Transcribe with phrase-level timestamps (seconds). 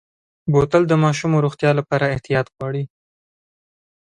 [0.51, 2.83] بوتل د ماشومو روغتیا لپاره احتیاط غواړي.